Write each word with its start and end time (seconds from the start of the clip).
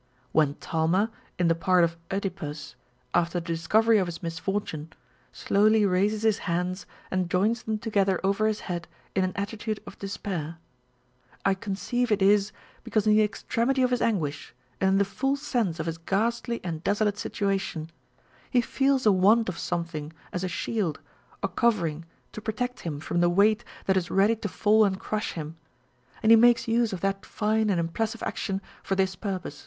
When 0.31 0.55
Talma, 0.55 1.11
in 1.37 1.47
the 1.47 1.53
part 1.53 1.83
of 1.83 1.95
(Edipus, 2.09 2.73
after 3.13 3.39
the 3.39 3.45
discovery 3.45 3.99
of 3.99 4.07
his 4.07 4.23
misfortune, 4.23 4.91
slowly 5.31 5.85
raises 5.85 6.23
his 6.23 6.39
hands 6.49 6.87
and 7.11 7.29
joins 7.29 7.61
them 7.61 7.77
together 7.77 8.19
over 8.23 8.47
his 8.47 8.61
head 8.61 8.87
in 9.13 9.23
an 9.23 9.31
attitude 9.35 9.79
of 9.85 9.99
despair, 9.99 10.57
I 11.45 11.53
conceive 11.53 12.11
it 12.11 12.23
is 12.23 12.51
because 12.83 13.05
in 13.05 13.13
the 13.15 13.21
extremity 13.21 13.83
of 13.83 13.91
his 13.91 14.01
anguish, 14.01 14.55
and 14.79 14.87
in 14.87 14.97
the 14.97 15.05
full 15.05 15.35
sense 15.35 15.79
of 15.79 15.85
his 15.85 15.99
ghastly 15.99 16.59
and 16.63 16.83
desolate 16.83 17.19
situation, 17.19 17.91
he 18.49 18.59
feels 18.59 19.05
a 19.05 19.11
want 19.11 19.49
of 19.49 19.59
some 19.59 19.85
thing 19.85 20.13
as 20.33 20.43
a 20.43 20.47
shield 20.47 20.99
or 21.43 21.49
covering 21.49 22.05
to 22.31 22.41
protect 22.41 22.79
him 22.79 22.99
from 22.99 23.19
the 23.19 23.29
weight 23.29 23.63
that 23.85 23.97
is 23.97 24.09
ready 24.09 24.35
to 24.37 24.49
fall 24.49 24.83
and 24.83 24.99
crush 24.99 25.33
him, 25.33 25.57
and 26.23 26.31
he 26.31 26.35
makes 26.35 26.67
use 26.67 26.91
of 26.91 27.01
that 27.01 27.23
fine 27.23 27.69
and 27.69 27.79
impressive 27.79 28.23
action 28.23 28.59
for 28.81 28.95
this 28.95 29.15
purpose; 29.15 29.19
1 29.21 29.21
See 29.21 29.21
Memoirs 29.21 29.21
of 29.21 29.21
William 29.21 29.21
Hazlitt, 29.21 29.29
1867, 29.29 29.49
i. 29.49 29.59